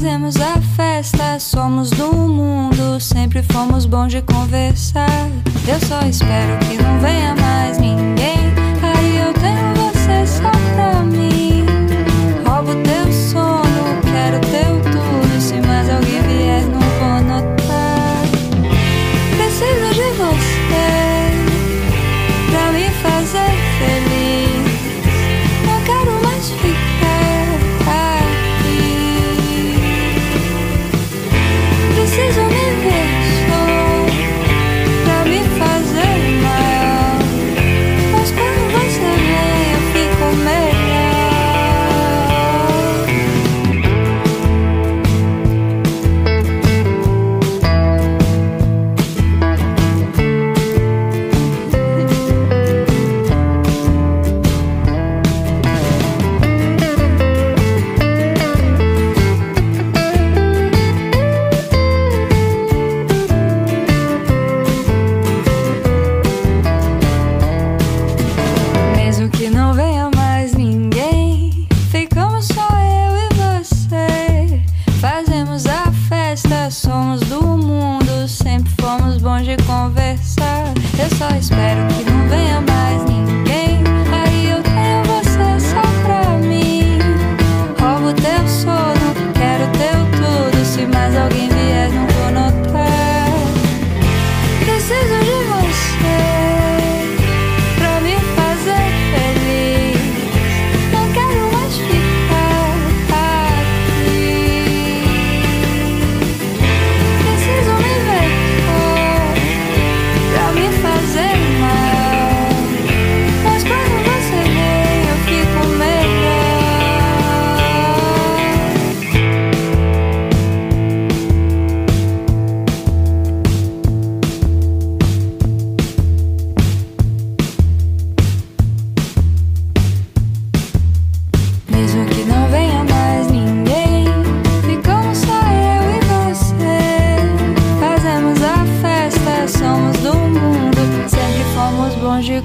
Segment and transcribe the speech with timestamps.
[0.00, 5.28] fazemos a festa, somos do mundo, sempre fomos bons de conversar.
[5.68, 8.59] Eu só espero que não venha mais ninguém.
[79.42, 80.74] De conversar.
[80.98, 82.09] Eu só espero que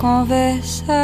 [0.00, 0.96] conversar.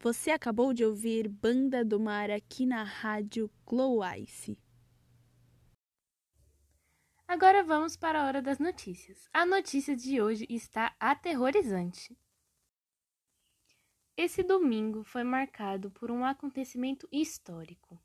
[0.00, 4.58] Você acabou de ouvir Banda do Mar aqui na rádio Glow Ice.
[7.26, 9.28] Agora vamos para a hora das notícias.
[9.34, 12.16] A notícia de hoje está aterrorizante.
[14.20, 17.96] Esse domingo foi marcado por um acontecimento histórico.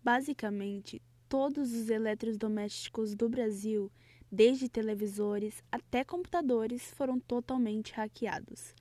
[0.00, 3.90] Basicamente, todos os eletrodomésticos do Brasil,
[4.30, 8.72] desde televisores até computadores, foram totalmente hackeados.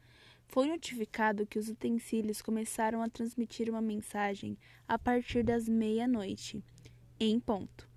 [0.48, 4.56] Foi notificado que os utensílios começaram a transmitir uma mensagem
[4.88, 6.64] a partir das meia-noite,
[7.19, 7.90] em ponto.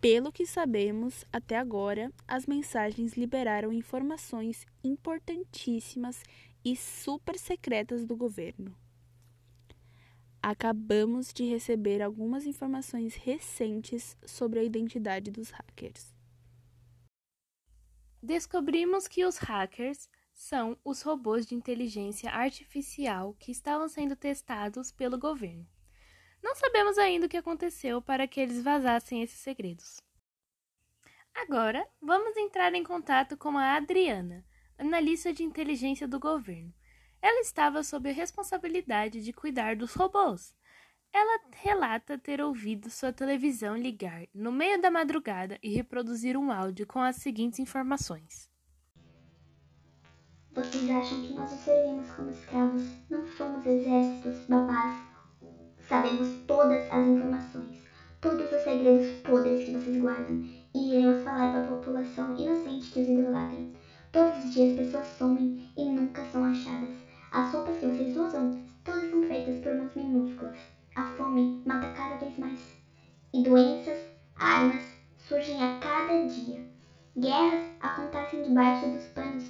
[0.00, 6.22] Pelo que sabemos até agora, as mensagens liberaram informações importantíssimas
[6.64, 8.76] e super secretas do governo.
[10.42, 16.14] Acabamos de receber algumas informações recentes sobre a identidade dos hackers.
[18.22, 25.18] Descobrimos que os hackers são os robôs de inteligência artificial que estavam sendo testados pelo
[25.18, 25.66] governo.
[26.42, 29.96] Não sabemos ainda o que aconteceu para que eles vazassem esses segredos.
[31.34, 34.44] Agora, vamos entrar em contato com a Adriana,
[34.78, 36.72] analista de inteligência do governo.
[37.20, 40.54] Ela estava sob a responsabilidade de cuidar dos robôs.
[41.12, 46.86] Ela relata ter ouvido sua televisão ligar no meio da madrugada e reproduzir um áudio
[46.86, 48.50] com as seguintes informações.
[50.52, 52.82] Vocês acham que nós os servimos como escravos?
[53.10, 55.05] Não somos exércitos, babás.
[55.88, 57.80] Sabemos todas as informações,
[58.20, 60.44] todos os segredos podres que vocês guardam
[60.74, 63.58] e iremos falar para a população inocente que os idolatra.
[64.10, 66.90] Todos os dias pessoas somem e nunca são achadas.
[67.30, 70.58] As roupas que vocês usam, todas são feitas por mãos minúsculas.
[70.96, 72.58] A fome mata cada vez mais.
[73.32, 73.98] E doenças,
[74.34, 74.82] armas
[75.18, 76.64] surgem a cada dia.
[77.16, 79.44] Guerras acontecem debaixo dos panos.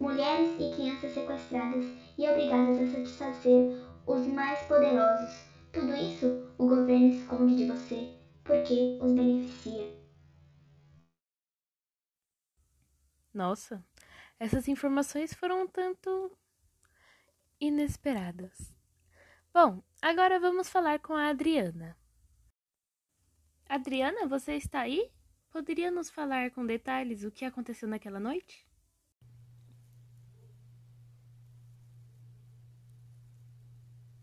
[0.00, 1.84] Mulheres e crianças sequestradas
[2.18, 3.76] e obrigadas a satisfazer
[4.06, 5.49] os mais poderosos.
[5.72, 6.26] Tudo isso
[6.58, 10.00] o governo esconde de você porque os beneficia.
[13.32, 13.84] Nossa,
[14.38, 16.36] essas informações foram um tanto
[17.60, 18.74] inesperadas.
[19.54, 21.96] Bom, agora vamos falar com a Adriana.
[23.68, 25.12] Adriana, você está aí?
[25.50, 28.69] Poderia nos falar com detalhes o que aconteceu naquela noite?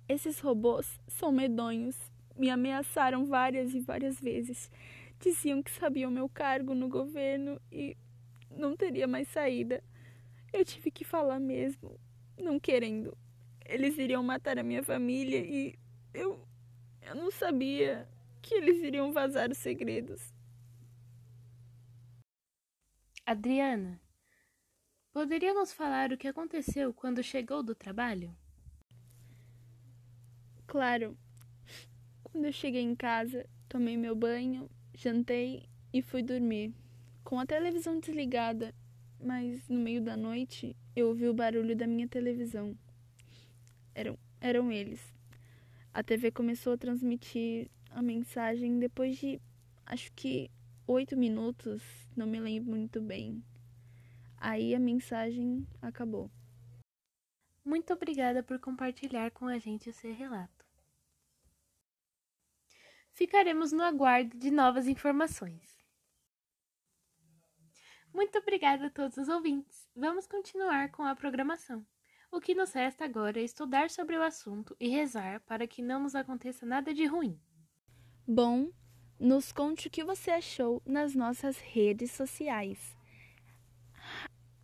[0.08, 1.98] Esses robôs são medonhos.
[2.36, 4.72] Me ameaçaram várias e várias vezes.
[5.20, 7.98] Diziam que sabiam meu cargo no governo e
[8.52, 9.84] não teria mais saída.
[10.54, 12.00] Eu tive que falar mesmo,
[12.38, 13.18] não querendo.
[13.66, 15.76] Eles iriam matar a minha família e
[16.14, 16.48] eu
[17.08, 18.06] eu não sabia
[18.42, 20.34] que eles iriam vazar os segredos.
[23.26, 24.02] Adriana,
[25.14, 28.36] poderia nos falar o que aconteceu quando chegou do trabalho?
[30.68, 31.18] Claro.
[32.24, 36.74] Quando eu cheguei em casa, tomei meu banho, jantei e fui dormir,
[37.24, 38.76] com a televisão desligada,
[39.18, 42.78] mas no meio da noite eu ouvi o barulho da minha televisão.
[43.96, 45.02] Eram, eram eles.
[45.94, 49.42] A TV começou a transmitir a mensagem depois de
[49.86, 50.52] acho que
[50.86, 51.82] oito minutos,
[52.16, 53.42] não me lembro muito bem.
[54.36, 56.30] Aí a mensagem acabou.
[57.64, 60.57] Muito obrigada por compartilhar com a gente o seu relato.
[63.18, 65.76] Ficaremos no aguardo de novas informações.
[68.14, 69.90] Muito obrigada a todos os ouvintes.
[69.96, 71.84] Vamos continuar com a programação.
[72.32, 76.04] O que nos resta agora é estudar sobre o assunto e rezar para que não
[76.04, 77.42] nos aconteça nada de ruim.
[78.28, 78.70] Bom,
[79.20, 82.96] nos conte o que você achou nas nossas redes sociais.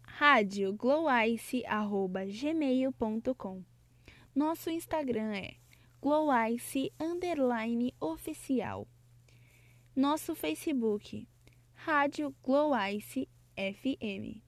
[0.04, 3.66] Rádio glowice@gmail.com.
[4.36, 5.63] Nosso Instagram é
[6.04, 8.86] glowice underline oficial.
[9.96, 11.26] Nosso Facebook
[11.88, 14.42] Rádio Glowice FM.